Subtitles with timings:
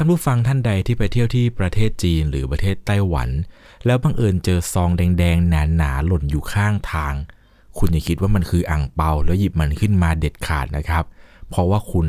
[0.00, 3.28] ท่านผู้ฟังท่านใดที่ไปเที่ยวที่ประเทศจีนหรือประเทศไต้หวัน
[3.86, 7.14] แล้วบังเอิญเจอซองแดงๆ หนาๆ หล่นอยู่ข้างทาง
[7.78, 11.04] คุณอย่าคิดว่ามันคืออ่างเปาแล้วหยิบมันขึ้นมาเด็ดขาดนะครับ
[11.48, 12.06] เพราะว่าคุณ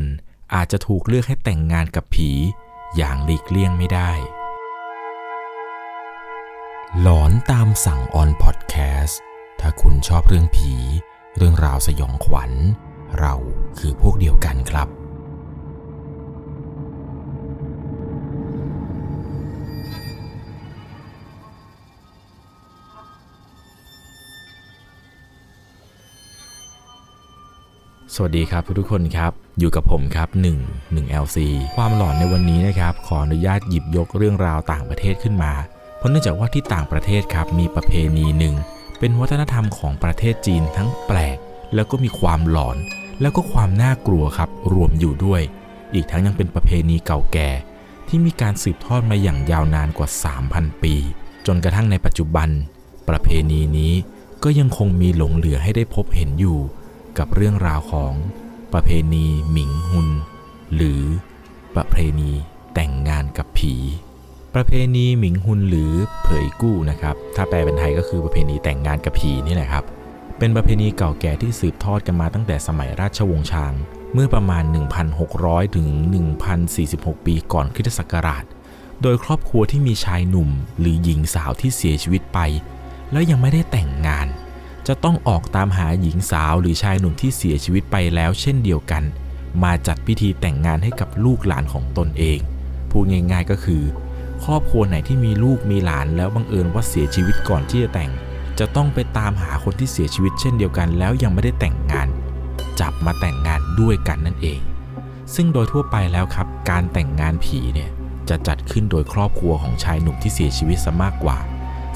[0.53, 2.31] อาจจะถูกเลือกให้แต่งงานกับผี
[2.97, 4.11] อย่างหลีกเลี่ยงไม่ได้
[7.01, 9.19] หลอนตามสั่งออนพอดแคสต์
[9.59, 10.73] ถ้าคุณชอบเรื่องผี
[11.37, 12.51] เรื่องราวสยองขวัญ
[13.19, 13.35] เรา
[13.79, 14.98] คือพวกเดียวกันครับ
[28.15, 30.29] สวัสดีครับทุกคนครับ อยู่กับผมครับ
[30.61, 31.37] 1 1 LC
[31.75, 35.53] ความหลอนในวันนี้นะครับ ขออนุญาตหยิบยกเรื่องราวต่างประเทศขึ้นมา
[35.97, 38.55] เพราะเนื่องจากว่าที่ต่างประเทศครับมีประเพณีหนึ่ง
[38.99, 41.37] เป็นวัฒนธรรมของประเทศจีนทั้งแปลก
[41.75, 42.77] แล้วก็มีความหลอน
[43.21, 45.41] แล้วก็ความน่ากลัวครับ รวมอยู่ด้วย
[45.93, 47.49] อีกทั้งยังเป็นประเพณีเก่าแก่
[48.07, 50.09] ที่มีการสืบทอดมาอย่างยาวนานกว่า
[50.45, 50.95] 3,000 ปี
[51.47, 52.49] จนกระทั่งในปัจจุบัน
[53.09, 53.93] ประเพณีนี้
[54.43, 56.59] ก็ยังคงมีหลงเหลือให้ได้พบเห็นอยู่
[57.17, 58.13] กับเรื่องราวของ
[58.73, 60.09] ประเพณีหมิงฮุน
[60.75, 61.01] หรือ
[61.75, 62.31] ประเพณี
[62.75, 63.75] แต่งงานกับผี
[64.55, 65.91] ประเพณีหมิงฮุนหรือ
[66.23, 69.83] เผยกู้นะครับ ถ้าแปลเป็นไทยก็คือประเพณีแต่งงานกับผีนี่แหละครับ
[70.37, 73.73] เป็นประเพณีเก่าแก่ที่สืบทอดกันมาตั้งแต่สมัยราชวงศ์ชาง
[74.13, 74.63] เมื่อประมาณ
[75.19, 75.87] 1,600 ถึง
[76.57, 78.43] 1,046 ปีก่อนคริสตศักราช
[79.01, 82.39] โดยครอบครัวที่มีชายหนุ่มหรือหญิงสาวที่เสียชีวิตไป
[83.11, 84.27] แล้วยังไม่ได้แต่งงาน
[84.91, 89.03] จะต้องออกตามหาหญิงสาวหรือชายหนุ่มที่เสียชีวิตไปแล้วเช่นเดียวกัน
[89.63, 92.39] มาจัดพิธีแต่งงานให้กับลูกหลานของตนเอง
[92.91, 93.83] พูดง่ายๆก็คือ
[94.45, 98.11] ครอบครัวไหนที่มีลูกมีหลานแล้วบังเอิญว่าเสียชีวิตก่อนที่จะแต่ง
[98.59, 102.07] จะต้องไปตามหาคนที่เสียชีวิตเช่นเดียวกัน แล้วยังไม่ได้แต่งงาน
[102.79, 104.59] จับมาแต่งงานด้วยกันนั่นเอง
[105.35, 107.89] ซึ่งโดยทั่วไปแล้วครับ การแต่งงานผีเนี่ย
[108.29, 111.37] จะจัดขึ้นโดยครอบครัวของชายหนุ่มที่เสียชีวิตซะมากกว่า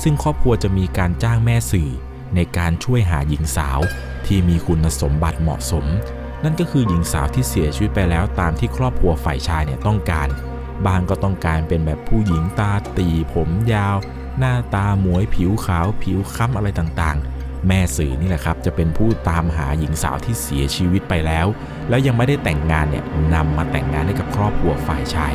[0.04, 1.92] ซึ่งครอบครัวจะมีการจ้างแม่สื่อ
[2.36, 3.80] ในการช่วยหาหญิงสาว
[4.26, 5.86] ที่มีคุณสมบัติเหมาะสม
[6.44, 10.28] นั่นก็คือหญิงสาวที่เสียชีวิตไปแล้วตามที่ครอบครัวฝ่ายชายเนี่ยต้องการ
[10.86, 13.96] บางก็ต้องการเป็นแบบผู้หญิงตาตีผมยาว
[14.40, 21.48] หน้าตาหมวยผิวขาวผิวค้ำอะไรต่างๆ แม่สื่อนี่แหละครับ จะเป็นผู้ตามหาหญิงสาวที่เสียชีวิตไปแล้ว
[21.90, 25.34] แล้วยังไม่ได้แต่งงานเนี่ยนำมาแต่งงานให้กับครอบครัวฝ่ายชาย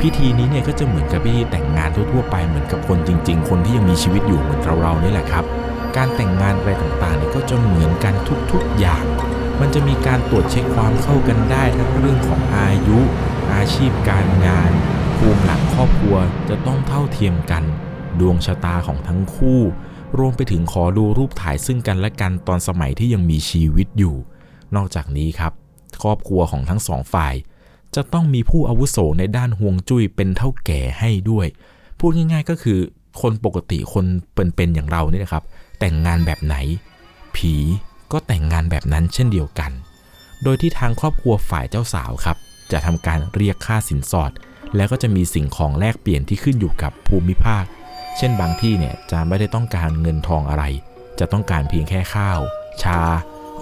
[0.00, 5.44] พิธีนี้เนี่ยก็จะเหมือนกับพิธีแต่งงานทั่วๆไปเหมือนกับคนจริง ๆ คนที่ยังมีชีวิตอยู่เหมือนเราๆนี่แหละครับ
[5.96, 8.14] การแต่งงานอะไรต่างๆเนี่ยก็จะเหมือนกัน
[8.52, 9.04] ทุกๆอย่าง
[9.60, 12.98] มันจะมีการตรวจเช็คความเข้ากันได้ทั้งเรื่องของอายุ
[13.54, 14.70] อาชีพการงาน
[15.16, 16.16] ภูมิหลังครอบครัว
[16.48, 17.64] จะต้องเท่าเทียมกัน
[18.20, 19.60] ดวงชะตาของทั้งคู่
[20.18, 24.14] รวมไปถึงขอดูรูปถ่ายซึ่งกันและกันตอนสมัยที่ยังมีชีวิตอยู่
[24.76, 25.52] นอกจากนี้ครับ
[26.02, 27.34] ครอบครัวของทั้งสองฝ่าย
[27.94, 31.46] จะต้องมีผู้อาวุโสในด้านห่วงจุ้ยเป็นเท่าแก่ให้ด้วย
[31.98, 32.78] พูดง่ายๆก็คือ
[33.20, 35.44] คนปกติคนเป็นๆอย่างเราเนี่ยนะครับ
[35.80, 36.56] แต่งงานแบบไหน
[37.36, 37.54] ผี
[38.12, 39.70] ก็แต่งงานแบบนั้นเช่นเดียวกัน
[40.42, 42.36] โดยที่ทางครอบครัวฝ่ายเจ้าสาวครับ
[42.72, 44.30] จะทำการเรียกค่าสินสอด
[44.76, 47.64] แล้วก็จะมีสิ่งของแลกเปลี่ยนที่ขึ้นอยู่กับภูมิภาค
[48.16, 50.64] เช่นบางที่เนี่ยจะไม่ได้ต้องการเงินทองอะไร
[51.18, 52.40] จะต้องการเพียงแค่ข้าว
[52.82, 53.00] ชา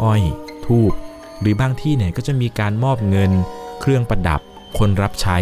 [0.03, 0.23] อ้อย
[0.67, 0.93] ทูบ
[1.41, 3.31] หรือบางที่เนี่ยก็จะมีการมอบเงิน
[3.81, 4.41] เครื่องประดับ
[4.79, 5.39] คนรับใช้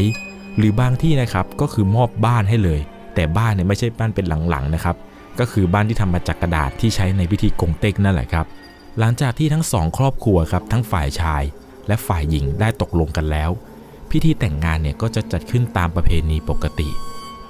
[0.56, 2.80] หรือบางที่นะครับก็คือมอบบ้านให้เลย
[3.14, 4.96] แต่บ้านเนี่ยไม่ใช่บ้านเป็นหลังๆนะครับ
[5.40, 8.46] ก็คือบ้านที่ทำมาจากกระดาษที่ใช้ในพิธีกงเต็กนั่นแหละครับ
[8.98, 11.42] หลังจากที่ทั้งสองครอบครัวครับทั้งฝ่ายชาย
[11.88, 13.50] และฝ่ายหญิงได้ตกลงกันแล้ว
[14.10, 16.90] พิธีแต่งงานเนี่ยก็จะจัดขึ้นตามประเพณีปกติ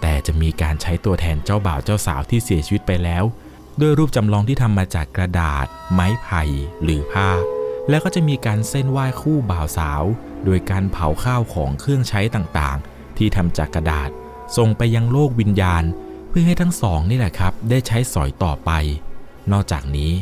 [0.00, 3.24] แต่จะมีการใช้ตัวแทนเจ้าบ่าวเจ้าสาวที่เสียชีวิตไปแล้ว
[3.80, 6.42] ด้วยรูปจำลองที่ทำมาจากกระดาษ ไม้ไผ่
[6.82, 7.28] หรือผ้า
[7.88, 10.03] แล้วก็จะมีการเส้นไหว้คู่บ่าวสาว
[10.44, 14.10] โดยการเผาข้าวของเครื่องใช้ต่างๆ ที่ทำจากกระดาษ
[14.56, 15.84] ส่งไปยังโลกวิญญาณ
[16.38, 18.70] พื่อให้ทั้งสองนี่แหละครับ ได้ใช้สอยต่อไป
[19.52, 20.12] นอกจากนี้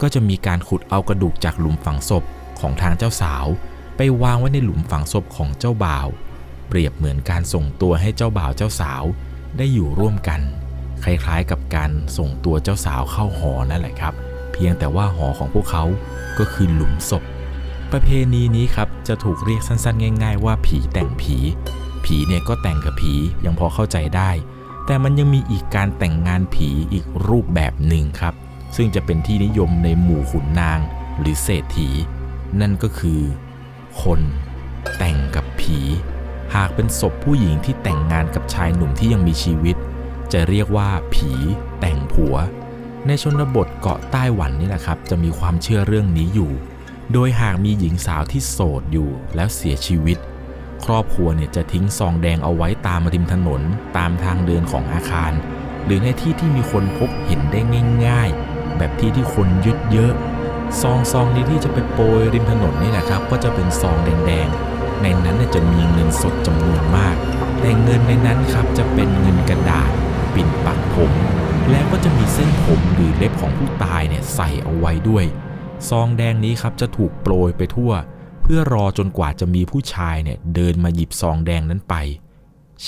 [0.00, 2.24] ก็จะมีการขุดเอากระดูกจากหลุมฝังศพ
[2.60, 3.46] ของทางเจ้าสาว
[3.96, 6.08] ไปวางไว้ในหลุมฝังศพของเจ้าบ่าว
[6.68, 9.02] เปรียบเหมือนการส่งตัวให้เจ้าบ่าวเจ้าสาว
[9.56, 10.40] ได้อยู่ร่วมกัน
[11.04, 14.14] คล้ายๆกับการส่งตัวเจ้าสาวเข้าหอนั่นแหละครับ
[14.52, 15.84] เพียงแต่ว่าหอของพวกเขา
[16.38, 17.22] ก็คือหลุมศพ
[17.92, 21.36] ประเพณีนี้ครับจะถูกเรียกสั้นๆ ง่าย ๆ ว่าผีแต่งผี
[22.04, 23.14] ผีเนี่ยก็แต่งกับผี
[23.44, 24.30] ยังพอเข้าใจได้
[24.90, 28.34] แต่มันยังมีอีกการแต่งงานผีอีกรูปแบบหนึ่งครับ
[28.76, 30.80] ซึ่งจะเป็นที่นิยมในหมู่ขุนนาง
[31.20, 31.88] หรือเศรษฐี
[32.60, 33.20] นั่นก็คือ
[34.02, 34.20] คน
[34.98, 35.78] แต่งกับผี
[36.54, 39.76] หากเป็นศพผู้หญิงที่แต่งงานกับชายหนุ่มที่ยังมีชีวิต
[40.32, 41.32] จะเรียกว่าผี
[41.80, 42.36] แต่งผัว
[43.06, 46.52] ในชนบทเกาะไต้หวันนี่แหละครับ จะมีความเชื่อเรื่องนี้อยู่
[47.12, 50.18] โดยหากมีหญิงสาวที่โสดอยู่แล้วเสียชีวิต
[50.84, 53.62] ครอบครัวเนี่ยจะทิ้งซองแดงเอาไว้ตามริมถนน
[53.96, 55.32] ตามทางเดินของอาคาร
[55.84, 57.60] หรือในที่ที่มีคนพบเห็นได้
[58.06, 60.12] ง่าย ๆ แบบที่ที่คนยึดเยอะ
[60.80, 67.16] ซองซองนี้ที่จะไปโปรยริมถนนนี่แหละครับ ก็จะเป็นซองแดงๆในนั้นจะมีเงินสดจำนวนมาก
[67.60, 69.90] แต่เงินในนั้นครับจะเป็นเงินกระดาษ
[70.34, 71.12] ปิ่นปักผม
[71.70, 75.24] แล้วก็จะมีเส้นผมหรือเล็บของผู้ตายเนี่ยใส่เอาไว้ด้วย
[75.88, 77.92] ซองแดงนี้ครับจะถูกโปรยไปทั่ว
[78.52, 81.94] พื่อรอจนกว่าจะมีผู้ชายเนี่ยเดินมาหยิบซองแดงนั้นไป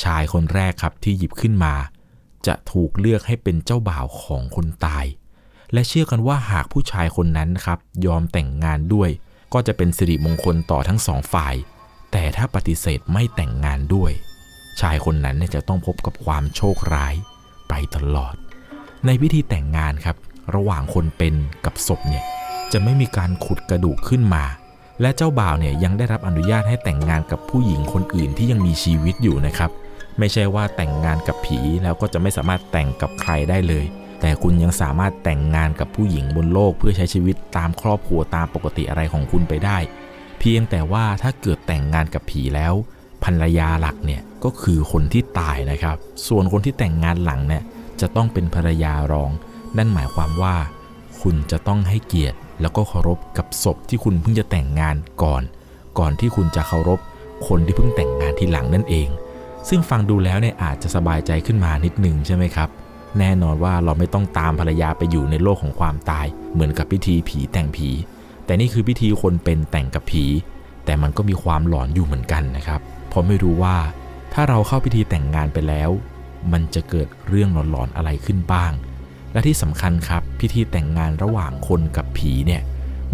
[0.02, 1.74] ชายคนแรกครับที่หยิบขึ้นมา
[2.46, 5.06] จะถูกเลือกให้เป็นเจ้าบ่าวของคนตาย
[5.72, 9.10] และเชื่อกันว่าหากผู้ชายคนนั้นครับยอมแต่งงานด้วย
[9.52, 11.54] ก็จะเป็นสิริมงคลต่อทั้งสองฝ่าย
[12.12, 14.12] แต่ถ้าปฏิเสธไม่แต่งงานด้วย
[14.80, 17.14] ชายคนนั้นเนี่ยจะต้องพบกับความโชคร้าย
[17.68, 18.34] ไปตลอด
[19.06, 20.16] ในพิธีแต่งงานครับ
[20.54, 21.34] ระหว่างคนเป็น
[21.64, 22.24] กับศพเนี่ย
[22.72, 24.44] จะไม่มีการขุดกระดูกขึ้นมา
[25.00, 29.70] และเจ้าบ่าวเนี่ยยังได้รับอนุญาตให้แต่งงานกับผู้หญิงคนอื่นที่ยังมีชีวิตอยู่นะครับ
[30.18, 33.84] ไม่ใช่ว่าแต่งงานกับผีแล้วก็จะไม่สามารถแต่งกับใครได้เลย
[34.20, 39.78] แต่คุณยังสามารถแต่งงานกับผู้หญิงบนโลก เพื่อใช้ชีวิตตามครอบครัวตามปกติอะไรของคุณไปได้
[40.38, 42.74] เพียงแต่ว่าถ้าเกิดแต่งงานกับผีแล้ว
[43.24, 45.96] ภรรยาหลักเนี่ยก็คือคนที่ตายนะครับ
[46.28, 47.62] ส่วนคนที่แต่งงานหลังเนี่ย
[48.00, 49.30] จะต้องเป็นภรรยารอง
[49.76, 50.54] นั่นหมายความว่า
[51.20, 55.42] คุณจะต้องให้เกียรติ แล้วก็เคารพกับศพที่คุณเพิ่งจะแต่งงานก่อน
[55.98, 57.00] ก่อนที่คุณจะเคารพ
[57.48, 59.08] คนที่เพิ่งแต่งงานทีหลังนั่นเอง
[59.68, 62.68] ซึ่งฟังดูแล้วเนี่ยอาจจะสบายใจขึ้นมานิดนึงใช่ไหมครับ
[63.18, 67.90] แน่นอนว่าเราไม่ต้องตามภรรยาไปอยู่ในโลกของความตาย เหมือนกับพิธีผีแต่งผี
[68.44, 70.24] แต่นี่คือพิธีคนเป็นแต่งกับผี
[70.84, 73.76] แต่มันก็มีความหลอนอยู่เหมือนกันนะครับ เพราะไม่รู้ว่า
[74.32, 75.90] ถ้าเราเข้าพิธีแต่งงานไปแล้ว
[76.52, 78.72] มันจะเกิดเรื่องหลอนๆอะไรขึ้นบ้าง
[79.32, 82.62] และที่สำคัญครับพิธีแต่งงานระหว่างคนกับผีเนี่ย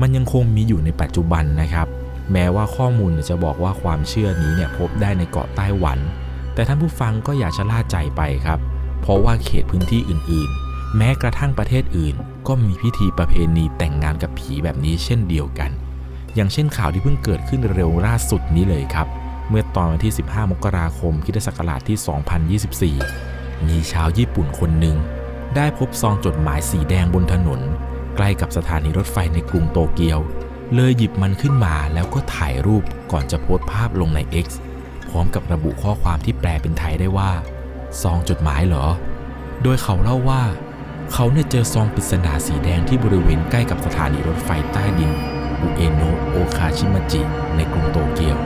[0.00, 1.86] มันยังคงมีอยู่ในปัจจุบันนะครับ
[2.32, 5.98] แม้ว่าข้อมูลจะบอกว่าความเชื่อนี้เนี่ยพบได้ในเกาะไต้หวัน
[6.54, 8.58] แต่ท่านผู้ฟังก็อย่าชะล่าใจไปครับ
[9.00, 12.14] เพราะว่าเขตพื้นที่อื่นๆ แม้กระทั่งประเทศอื่น
[12.46, 15.70] ก็มีพิธีประเพณีแต่งงานกับผีแบบนี้เช่นเดียวกัน
[16.34, 19.06] อย่างเช่นข่าวที่เพิ่งเกิดขึ้นเร็วล่าสุดนี้เลยครับ
[19.48, 21.98] เมื่อตอนวันที่ 15 มกราคมคิศักราชที่
[22.98, 24.96] 2024 มีชาวญี่ปุ่นคนหนึ่ง
[25.58, 27.60] ได้พบซองจดหมายสีแดงบนถนน
[28.16, 30.18] ใกล้กับสถานีรถไฟในกรุงโตเกียว
[30.74, 34.46] เลยหยิบมันขึ้นมาแล้วก็ถ่ายรูปก่อนจะโพสต์ภาพลงใน X
[35.10, 37.30] พร้อมกับระบุข้อความที่แปลเป็นไทยได้ว่า
[38.02, 38.86] ซองจดหมายเหรอ
[39.62, 40.42] โดยเขาเล่าว่า
[41.12, 45.10] เขาเนี่ยเจอซองปริศนาสีแดงที่บริเวณใกล้กับสถานีรถไฟใต้ดิน
[45.60, 47.20] อุเอโนะโอคาชิมาจิ
[47.56, 48.36] ในกรุงโตเกียว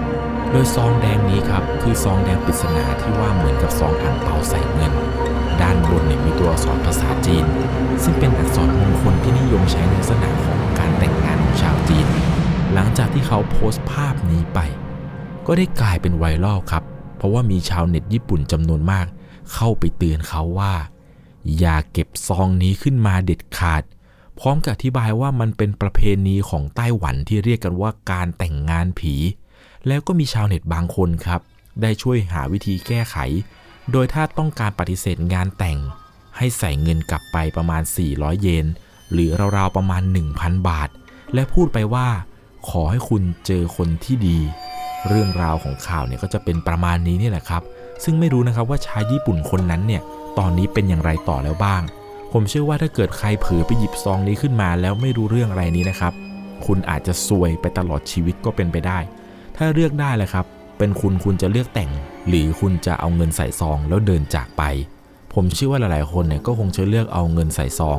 [0.50, 4.94] โดยซองแดงนี้ครับ คือซองแดงปริศนาที่ว่าเหมือนกับซองอ่างเปาใส่เงิน
[5.92, 7.44] บนเนี่ยมีตัวอักษรภาษาจีน
[8.02, 12.06] ซึ่งเป็นอักษรมงคลที่นิยมใช้ในลักษณะของการแต่งงานของชาวจีน
[12.72, 14.58] หลังจากที่เขาโพสต์ภาพนี้ไป
[15.46, 16.82] ก็ได้กลายเป็นไวรัลครับ
[17.16, 19.06] เพราะว่ามีชาวเน็ตญี่ปุ่นจำนวนมาก
[19.52, 20.74] เข้าไปเตือนเขาว่า
[21.58, 23.82] อย่าเก็บซองนี้ขึ้นมาเด็ดขาด
[24.38, 29.14] พร้อมกับอธิบายว่ามันเป็นประเพณีของไต้หวันที่เรียกกันว่าการแต่งงานผี
[29.86, 31.40] แล้วก็มีชาวเน็ตบางคนครับ
[31.82, 33.16] ได้ช่วยหาวิธีแก้ไข
[33.90, 35.78] โดยถ้าต้องการปฏิเสธงานแต่ง
[36.36, 37.82] ให้ใส่เงินกลับไปประมาณ
[38.12, 38.66] 400 เยน
[39.12, 40.02] หรือราวๆประมาณ
[40.34, 40.88] 1,000 บาท
[41.34, 42.08] และพูดไปว่า
[42.68, 44.38] ขอให้คุณเจอคนที่ดี
[45.08, 47.62] เรื่องราวของข่าวเนี่ยก็จะเป็นประมาณนี้นี่แหละครับ
[48.04, 50.02] ซึ่งไม่รู้นะครับว่าชายญี่ปุ่นคนนั้นเนี่ย
[50.38, 51.82] ตอนนี้เป็นอย่างไรต่อแล้วบ้าง
[52.32, 56.12] ผมเชื่อว่าถ้าเกิดใครเผลอไปหยิบซองนี้ขึ้นมา แล้วไม่รู้เรื่องอะไรนี้นะครับ
[56.66, 58.98] คุณอาจจะซวยไปตลอดชีวิตก็เป็นไปได้
[59.56, 60.46] ถ้าเลือกได้แหละครับ
[60.82, 61.90] เป็นคุณคุณจะเลือกแต่ง
[62.28, 64.62] หรือคุณจะเอาเงินใส่ซองแล้วเดินจากไป
[65.34, 67.98] ผมเชื่อว่าหลายๆคนเนี่ยก็คงจะเลือกเอาเงินใส่ซอง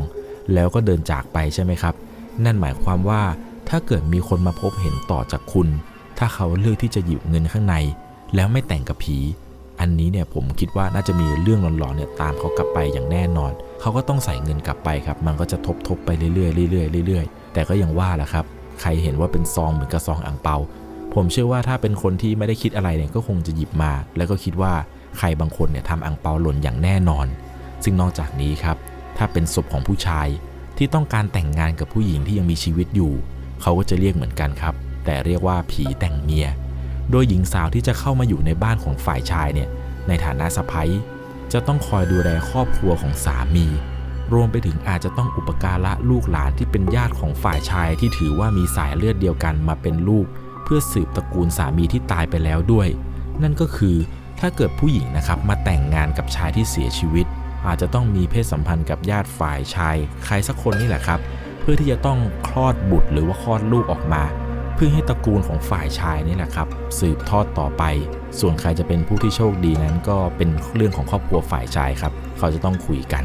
[0.54, 1.96] แล้วก็เดินจากไปใช่ไหมครับ
[2.46, 3.22] นั่นหมายความว่า
[3.70, 5.68] ถ้าเกิดมีคนมาพบเห็นต่อจากคุณ
[6.18, 7.76] ถ้าเขาเลือกที่จะหยิบเงินข้างใน
[8.36, 9.18] แล้วไม่แต่งกับผี
[9.80, 16.32] อันนี้เนี่ยผมคิดว่าน่าจะมีเรื่องหลอนๆเนี่ยตามเขากลับไปอย่างแน่นอน เขาก็ต้องใส่เงินกลับไปครับ มันก็จะทบๆไปเรื่อ
[16.68, 18.46] ยๆเรื่อยๆเรื่อยๆแต่ก็ยังว่าแหละครับ
[18.82, 20.58] ใครเห็นว่าเป็นซองเหมือนกับซองอ่างเปา
[21.16, 24.74] ผมเชื่อว่าถ้าเป็นคนที่ไม่ได้คิดอะไรเนี่ยก็คงจะหยิบมา แล้วก็คิดว่า
[25.18, 27.28] ใครบางคนเนี่ยทำอ่างเปาหล่นอย่างแน่นอน
[27.84, 28.78] ซึ่งนอกจากนี้ครับ
[29.18, 30.28] ถ้าเป็นศพของผู้ชาย
[30.78, 33.14] ที่ต้องการแต่งงานกับผู้หญิงที่ยังมีชีวิตอยู่
[33.62, 34.74] เขาก็จะเรียกเหมือนกันครับ
[35.06, 36.48] แต่เรียกว่าผีแต่งเมีย
[37.12, 39.70] โดยหญิงสาวที่จะเข้ามาอยู่ในบ้านของฝ่ายชายเนี่ย
[40.08, 40.90] ในฐานะสะพ้ย
[41.54, 43.68] จะต้องคอยดูแลครอบครัวของสามี
[44.34, 50.26] รวมไปถึงอาจจะต้องอุปการะลูกหลานที่เป็นญาติของฝ่ายชายที่ถือว่ามีสายเลือดเดียวกันมาเป็นลูก
[50.76, 52.88] พื่อสืบตระกูลสามีที่ตายไปแล้วด้วย
[53.44, 53.96] นั่นก็คือ
[54.40, 57.26] ถ้าเกิดผู้หญิงนะครับมาแต่งงานกับชายที่เสียชีวิต
[57.68, 61.20] อาจจะต้องมีเพศสัมพันธ์กับญาติฝ่ายชาย ใครสักคนนี่แหละครับ
[61.62, 64.24] เพื่อที่จะต้องคลอดบุตรหรือว่าคลอดลูกออกมา
[64.76, 66.68] เพื่อให้ตระกูลของฝ่ายชายนี่แหละครับ
[67.00, 67.84] สืบทอดต่อไป
[68.40, 73.24] ส่วนใครจะเป็นผู้ที่โชคดีนั้นก็เป็นเรื่องของครอบครัวฝ่ายชายครับ เขาจะต้องคุยกัน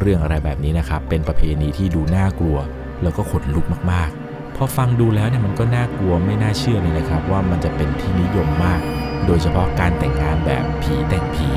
[0.00, 2.58] เรื่องอะไรแบบนี้นะครับเป็นประเพณีที่ดูน่ากลัว
[3.02, 4.29] แล้วก็ขนลุกมากๆ
[4.64, 8.80] อฟังดูแล้วเนี่ยมันก็น่ากลัวไม่น่าเชื่อเลยนะครับ ว่ามันจะเป็นที่นิยมมาก
[9.26, 11.50] โดยเฉพาะการแต่งงานแบบผีแต่งผี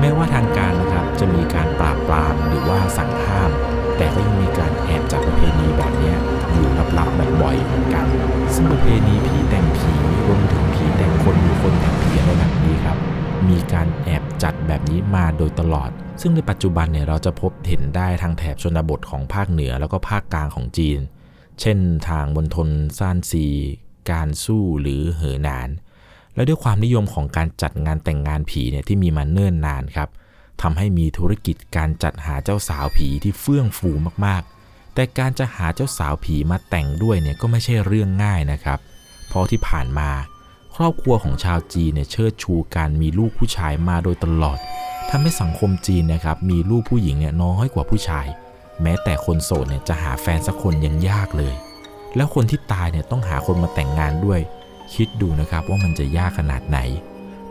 [0.00, 3.50] แม้ว่าทางการนะครับจะมีการปราบปรามหรือว่าสั่งห้าม
[3.96, 6.14] แต่ก็ยังมีการแอบจัดประเพณีแบบนี้
[6.52, 6.66] อยู่
[6.98, 8.06] ลับๆแบบบ่อยเหมือนกัน
[8.54, 9.92] ซึ่งประเพณีผีแต่งผี
[10.26, 12.96] รวมถึงผีแต่งคนมีคนแต่งผีอะไรแบบนี้ครับ
[13.48, 20.98] มีการแอบจัดแบบนี้มาโดยตลอด ซึ่งในปัจจุบันเนี่ยเราจะพบเห็นได้ทางแถบชนบทของภาคเหนือแล้วก็ภาคกลางของจีน
[21.60, 21.78] เช่น
[22.08, 22.68] ทางมณฑล
[22.98, 23.46] ซ่านซี
[24.10, 25.68] การสู้หรือเหอหนาน
[26.34, 30.08] และด้วยความนิยมของการจัดงานแต่งงานผีเนี่ยที่มีมาเนิ่นนานครับ
[30.62, 33.90] ทำให้มีธุรกิจการจัดหาเจ้าสาวผีที่เฟื่องฟู
[34.26, 38.78] มากๆ แต่การจะหาเจ้าสาวผีมาแต่งด้วยเนี่ยก็ไม่ใช่เรื่องง่ายนะครับ
[39.28, 40.10] เพราะที่ผ่านมา
[40.76, 44.58] ครอบครัวของชาวจีนเนี่ยเชิดชูการมีลูกผู้ชายมาโดยตลอด
[45.10, 48.26] ทำให้สังคมจีนนะครับมีลูกผู้หญิงเนี่ยน้อยกว่าผู้ชาย
[48.82, 51.54] แม้แต่คนโสดเนี่ยจะหาแฟนสักคนยังยากเลย
[52.16, 54.40] แล้วคนที่ตายเนี่ยต้องหาคนมาแต่งงานด้วย
[54.94, 56.78] คิดดูนะครับว่ามันจะยากขนาดไหน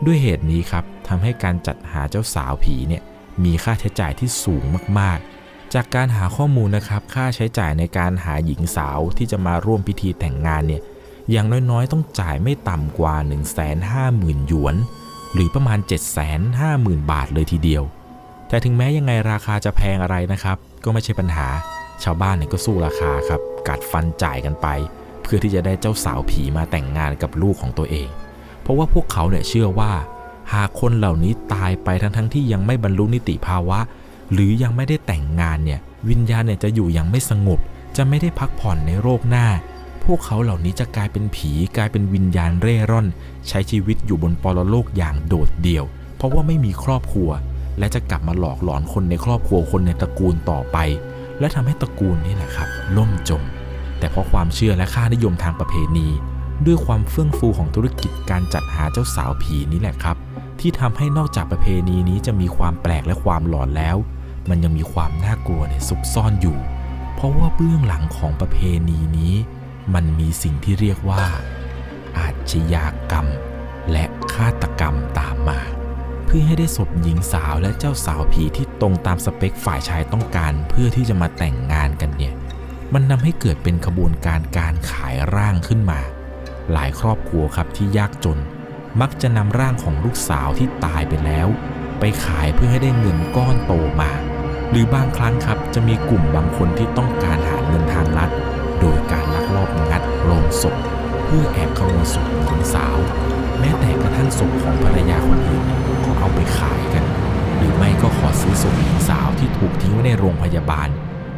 [0.04, 3.02] ด้วยเหตุนี้ครับทำให้การจัดหาเจ้าสาวผีเนี่ย
[3.44, 4.64] มีค่าใช้จ่ายที่สูง
[4.98, 10.82] มากๆ จากการหาข้อมูลนะครับค่าใช้จ่ายในการหาหญิงสาวที่จะมาร่วมพิธีแต่งงานเนี่ย
[11.30, 13.14] อย่างน้อยๆ ต้องจ่ายไม่ต่ำกว่า
[13.82, 14.74] 150,000 หยวน
[15.34, 15.78] หรือประมาณ
[16.44, 17.82] 750,000 บาทเลยทีเดียว
[18.48, 21.48] แต่ถึงแม้ยังไงราคาจะแพงอะไรนะครับ ก็ไม่ใช่ปัญหา
[22.02, 24.66] ชาวบ้านเนี่ยก็สู้ราคาครับ กัดฟันจ่ายกันไป
[25.22, 28.08] เพื่อที่จะได้เจ้าสาวผีมาแต่งงานกับลูกของตัวเอง
[28.62, 29.92] เพราะว่าพวกเขาเนี่ยเชื่อว่า
[30.52, 33.78] หากคนเหล่านี้ตายไปทั้งทั้งที่ยังไม่บรรลุนิติภาวะ
[34.32, 37.58] หรือยังไม่ได้แต่งงานเนี่ยวิญญาณเนี่ยจะอยู่อย่างไม่สงบ
[37.96, 39.46] จะไม่ได้พักผ่อนในโรคหน้า
[40.04, 43.06] พวกเขาเหล่านี้จะกลายเป็นผีกลายเป็นวิญญาณเร่ร่อน
[43.48, 45.84] ใช้ชีวิตอยู่บนปรโลกอย่างโดดเดี่ยว
[46.16, 47.30] เพราะว่าไม่มีครอบครัว
[47.78, 50.78] และจะกลับมาหลอกหลอนคนในครอบครัวคนในตระกูลต่อไป
[51.38, 53.42] และทำให้ตระกูลนี่แหละครับ ล่มจม
[53.98, 56.08] แต่เพราะความเชื่อและค่านิยมทางประเพณี
[56.66, 60.16] ด้วยความเฟื่องฟูของธุรกิจการจัดหาเจ้าสาวผีนี่แหละครับ
[60.60, 63.96] ที่ทำให้นอกจากประเพณีนี้จะมีความแปลกและความหลอนแล้ว
[64.48, 66.58] มันยังมีความน่ากลัวเนี่ยซุกซ่อนอยู่
[67.14, 69.34] เพราะว่าเบื้องหลังของประเพณีนี้
[69.94, 71.24] มันมีสิ่งที่เรียกว่า
[72.18, 73.26] อาชญากรรม
[73.92, 75.60] และฆาตกรรมตามมา
[76.34, 82.34] พื่อให้ได้ศพหญิงสาวและเจ้าสาวผีที่ตรงตามสเปคฝ่ายชายต้องการ เพื่อที่จะมาแต่งงานกันเนี่ย
[82.92, 86.00] มันนำให้เกิดเป็นขบวนการการขายร่างขึ้นมา
[86.72, 88.38] หลายครอบครัวครับที่ยากจน
[89.00, 91.48] มักจะนำร่างของลูกสาวที่ตายไปแล้ว
[92.00, 94.12] ไปขายเพื่อให้ได้เงินก้อนโตมา
[94.70, 98.30] หรือบางครั้งครับจะมีกลุ่มบางคนที่ต้องการหาเงินทางลัด
[98.80, 100.76] โดยการลักลอบงัดโลงศพ
[101.36, 102.96] พื่อแอบขโมยศพหญิงสาว
[103.58, 105.64] แม้แต่กระทั่งศพของภรรยาคนอื่น
[106.04, 107.04] ก็เอาไปขายกัน
[107.56, 110.88] หรือไม่ก็ขอซื้อศพหญิงสาวที่ถูกทิ้งไว้ในโรงพยาบาล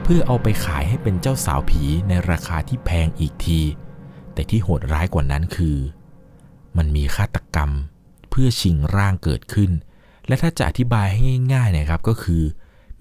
[0.02, 3.60] เพื่อเอาไปขายให้เป็นเจ้าสาวผีในราคาที่แพงอีกที
[4.34, 5.78] แต่ที่โหดร้ายกว่านั้นคือ
[6.76, 7.70] มันมีฆาตกรรม
[8.30, 9.70] เพื่อชิงร่างเกิดขึ้น
[10.26, 11.20] และถ้าจะอธิบายให้
[11.54, 12.42] ง่ายๆนะครับก็คือ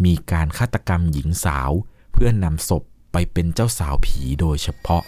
[0.06, 1.72] มีการฆาตกรรมหญิงสาว
[2.14, 5.04] เพื่อนำศพไปเป็นเจ้าสาวผีโดยเฉพาะ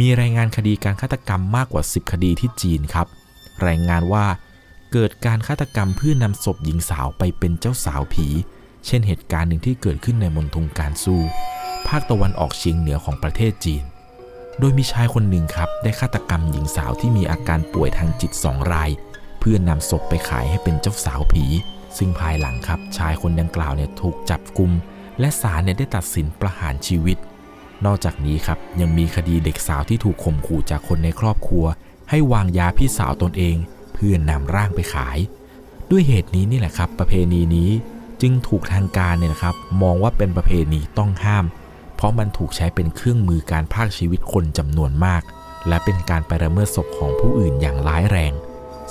[0.00, 3.06] มีรายงานคดีการฆาตกรรมมากกว่า 10 คดีที่จีนครับ
[3.66, 4.26] รายงานว่า
[4.92, 8.26] เกิดการฆาตกรรมเพื่อนำศพหญิงสาวไปเป็นเจ้าสาวผี
[8.86, 11.16] เช่นเหตุการณ์หนึ่งที่เกิดขึ้นในมณฑลการซู
[11.88, 13.84] ภาคตะวันออกเฉียงเหนือของประเทศจีน
[14.58, 18.90] โดยมีชายคนหนึ่งครับ ได้ฆาตกรรมหญิงสาวที่มีอาการป่วยทางจิตสองราย
[19.40, 21.44] เพื่อนำศพไปขายให้เป็นเจ้าสาวผี
[21.96, 24.72] ซึ่งภายหลังครับ ชายคนดังกล่าวเนี่ยถูกจับกุม
[25.20, 27.18] และศาลเนี่ยได้ตัดสินประหารชีวิต
[27.84, 31.64] นอกจากนี้ครับยังมีคดีเด็กสาวที่ถูกข่มขู่จากคนในครอบครัว
[32.10, 33.56] ให้วางยาพี่สาวตนเอง
[33.94, 35.18] เพื่อนำร่างไปขาย
[35.90, 37.70] ด้วยเหตุนี้นี่แหละครับ ประเพณีนี้
[38.20, 41.44] จึงถูกทางการเนี่ยนะครับ มองว่าเป็นประเพณีต้องห้าม
[41.96, 45.22] เพราะมันถูกใช้เป็นเครื่องมือการพรากชีวิตคนจำนวนมาก
[45.68, 48.32] และเป็นการไปละเมิดศพของผู้อื่นอย่างร้ายแรง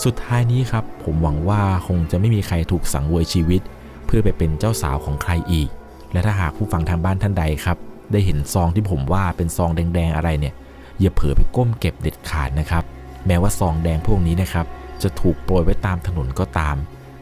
[0.03, 3.61] สุดท้ายนี้ครับ ผมหวังว่าคงจะไม่มีใครถูกสังเวยชีวิต
[4.05, 5.69] เพื่อไปเป็นเจ้าสาวของใครอีก
[6.11, 7.77] และถ้าหากผู้ฟังทางบ้านท่านใดครับ
[8.11, 10.53] ได้เห็นซองที่ผมว่าเป็นซองแดงๆอะไรเนี่ย
[10.99, 12.83] อย่าเผลอไปก้มเก็บเด็ดขาดนะครับ
[13.27, 14.65] แม้ว่าซองแดงพวกนี้นะครับ
[15.03, 16.75] จะถูกโปรยไว้ตามถนนก็ตาม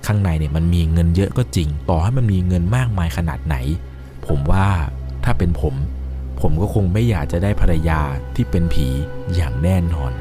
[0.06, 3.56] ข้างในเนี่ยมันมีเงินเยอะก็จริง ต่อให้มันมีเงินมากมายขนาดไหน
[4.28, 4.68] ผมว่า
[5.24, 5.76] ถ้าเป็นผม
[6.42, 8.00] ผมก็คงไม่อยากจะได้ภรรยา
[8.36, 8.88] ที่เป็นผี
[9.36, 10.12] อย่างแน่นอน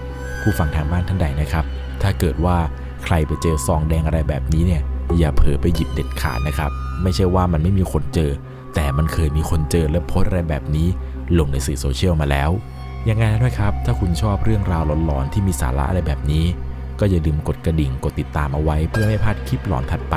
[0.40, 1.64] ผู้ฟังทางบ้านท่านใดนะครับ
[2.02, 2.57] ถ้าเกิดว่า
[3.04, 4.83] ใครไปเจอซองแดงอะไรแบบนี้เนี่ย
[5.19, 6.71] อย่าเผลอไปหยิบเด็ดขาดนะครับ
[7.02, 8.31] ไม่ใช่ว่ามันไม่มีคนเจอ
[8.75, 10.88] แต่มันเคยมีคนเจอและโพสอะไรแบบนี้
[11.38, 12.50] ลงในสื่อโซเชียลมาแล้ว
[13.09, 16.45] ยังไงนะครับ ถ้าคุณชอบเรื่องราวหลอนๆที่มีสาระอะไรแบบนี้
[17.00, 20.17] ก็อย่าลืมกดกระดิ่งกดติดตามเอาไว้เพื่อไม่พลาดคลิปหลอนถัดไป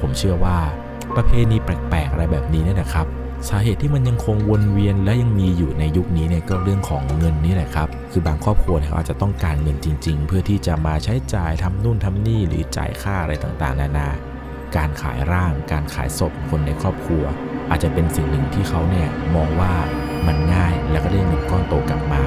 [0.00, 0.58] ผมเชื่อว่า
[1.16, 3.06] ประเพณีแปลกๆอะไรแบบนี้เนี่ยนะครับ
[3.48, 14.08] สาเหตุที่มันยังคงวนเวียนและยังมีอยู่ในยุคนี้เนี่ยก็เรื่องของเงินนี่แหละครับ คือบางครอบครัวเนี่ยเขาอาจจะต้องการเงินจริง ๆ เพื่อที่จะมาใช้จ่ายทำนู่นทำนี่หรือจ่ายค่าอะไรต่างๆ นานา
[14.76, 17.24] การขายร่าง การขายศพคนในครอบครัว
[17.70, 19.74] อาจจะเป็นสิ่งหนึ่งที่เขาเนี่ยมองว่า
[20.26, 22.22] มันง่ายแล้วก็ได้เงินก้อนโตกลับมา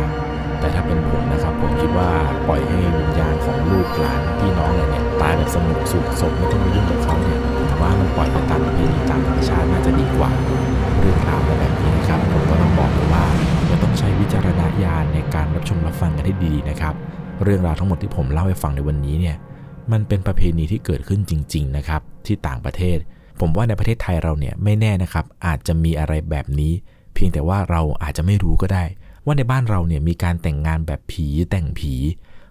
[0.60, 2.12] แต่ถ้าเป็นผมนะครับผมคิดว่า
[2.48, 7.40] ปล่อยให้วิญญาณของลูกหลานพี่น้องอะไรเนี่ยตายแบบสงบสุขศพไม่ต้องมายุ่งกับเขาเนี่ย
[7.70, 10.32] ผมว่ามันปล่อยไปตามประเพณีตามธรรมชาติน่าจะดีกว่า
[11.00, 13.26] เรื่องราวแบบนี้นะครับผมก็ต้องบอกเลยว่า
[13.68, 16.94] เราต้องใช้วิจารณญาณในการรับชมรับฟังกันให้ดีนะครับ
[17.44, 19.36] เรื่องราวทั้งหมดที่ผมเล่าให้ฟังในวันนี้เนี่ย
[19.92, 22.98] มันเป็นประเพณีที่เกิดขึ้นจริง ๆ นะครับ ที่ต่างประเทศ
[23.40, 26.74] ผมว่าในประเทศไทยเราเนี่ยไม่แน่นะครับ อาจจะมีอะไรแบบนี้
[27.14, 28.86] เพียงแต่ว่าเราอาจจะไม่รู้ก็ได้
[29.26, 31.94] ว่าในบ้านเราเนี่ยมีการแต่งงานแบบผีแต่งผี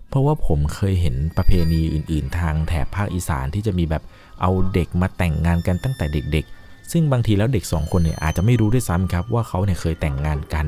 [0.09, 4.03] เพราะว่าผมเคยเห็นประเพณีอื่น ๆ ทางแถบภาคอีสานที่จะมีแบบ
[4.41, 10.67] เอาเด็กมาแต่งงานกันตั้งแต่เด็ก ๆ ซึ่งบางทีแล้วเด็กสองคนเนี่ยอาจจะไม่รู้ด้วยซ้ำครับว่าเขาเนี่ยเคยแต่งงานกัน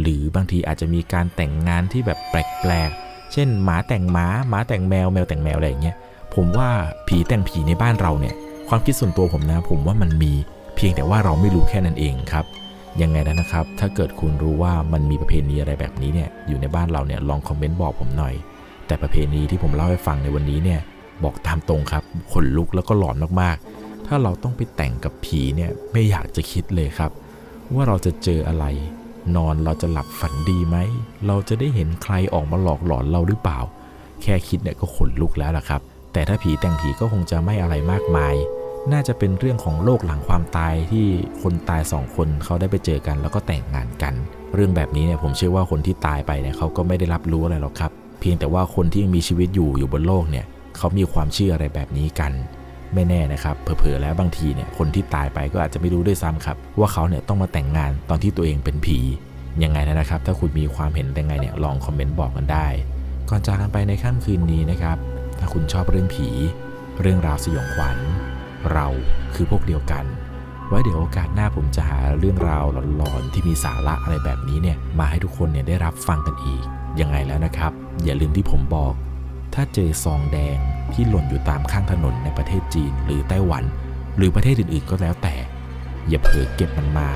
[0.00, 5.96] หรือบางทีอาจจะมีการแต่งงานที่แบบแปลกๆ เช่นหมาแต่งหมาหมาแต่งแมวแมวแต่งแมวอะไรอย่างเงี้ย
[6.34, 6.68] ผมว่า
[7.08, 8.34] ผีแต่งผีในบ้านเราเนี่ย
[8.68, 10.32] ความคิดส่วนตัวผมนะ ผมว่ามันมี
[10.76, 12.44] เพียงแต่ว่าเราไม่รู้แค่นั้นเองครับ
[13.02, 18.34] ยังไงนะครับ ถ้าเกิดคุณรู้ว่ามันมีประเพณีอะไรแบบนี้เนี่ยอยู่ในบ้านเราเนี่ยลองคอมเมนต์บอกผมหน่อย
[18.86, 20.80] แต่ประเพณีที่ผมเล่าให้ฟังในวันนี้เนี่ย
[21.24, 22.02] บอกตามตรงครับ
[22.32, 27.10] ขนลุกแล้วก็หลอนมากๆ ถ้าเราต้องไปแต่งกับผีเนี่ยไม่อยากจะคิดเลยครับ
[27.74, 28.64] ว่าเราจะเจออะไร
[29.36, 30.76] นอนเราจะหลับฝันดีไหม
[31.26, 33.60] เราจะได้เห็นใครออกมาหลอกหลอนเราหรือเปล่า
[34.22, 35.80] แค่คิดเนี่ยก็ขนลุกแล้วล่ะครับ
[36.12, 38.34] แต่ถ้าผีแต่งผีก็คงจะไม่อะไรมากมาย
[38.92, 41.06] น่าจะเป็นเรื่องของโลกหลังความตายที่
[41.42, 44.14] คนตายสองคนเขาได้ไปเจอกันแล้วก็แต่งงานกัน
[44.54, 47.90] เรื่องแบบนี้เนี่ยผมเชื่อว่าคนที่ตายไปเนี่ยเขาก็ไม่ได้รับรู้อะไรหรอกครับ
[48.20, 50.44] เพียงแต่ว่าคนที่ยังมีชีวิตอยู่อยู่บนโลกเนี่ย
[50.76, 52.32] เขามีความเชื่ออะไรแบบนี้กัน
[52.94, 58.98] ไม่แน่นะครับเผลอๆแล้วบางทีเนี่ยคนที่ตายไปก็อาจจะไม่รู้ด้วยซ้ำครับ ว่าเขาเนี่ยต้องมาแต่งงานตอนที่ตัวเองเป็นผี
[59.62, 62.66] ยังไงนะครับ ถ้าคุณมีความเห็นยังไงเนี่ยลองคอมเมนต์บอกกันได้
[63.28, 64.96] ก่อนจากกันไปในค่ำคืนนี้นะครับ
[65.38, 66.28] ถ้าคุณชอบเรื่องผี
[67.00, 67.98] เรื่องราวสยองขวัญ
[68.72, 68.86] เรา
[69.34, 70.04] คือพวกเดียวกัน
[70.68, 72.64] ไว้เดี๋ยวโอกาสหน้าผมจะหาเรื่องราว
[72.96, 76.62] หลอนๆที่มีสาระอะไรแบบนี้เนี่ยมาให้ทุกคนเนี่ยได้รับฟังกันอีก
[77.00, 77.72] ยังไงแล้วนะครับ
[78.04, 78.94] อย่าลืมที่ผมบอก
[79.54, 80.58] ถ้าเจอซองแดง
[80.94, 83.64] ที่หล่นอยู่ตามข้างถนนในประเทศจีนหรือไต้หวัน
[84.16, 85.34] หรือประเทศอื่นๆก็แล้วแต่
[86.08, 87.08] อย่าเผลอเก็บมันมา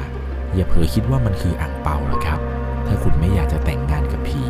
[0.55, 2.41] อย่าเผลอคิดว่ามันคืออ่างเปานะครับ
[2.87, 4.43] ถ้าคุณไม่อยากจะแต่งงานกับผี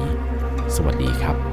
[0.74, 1.49] สวัสดีครับ